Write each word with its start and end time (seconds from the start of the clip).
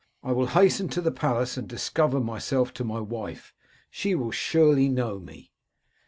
I 0.23 0.31
will 0.31 0.47
hasten 0.47 0.89
to 0.97 1.01
the 1.01 1.11
palace 1.11 1.57
and 1.57 1.67
discover 1.67 2.19
myself 2.19 2.73
to 2.73 2.83
my 2.83 2.99
wife,— 2.99 3.53
she 3.91 4.15
will 4.15 4.31
surely 4.31 4.89
know 4.89 5.19
me.' 5.19 5.51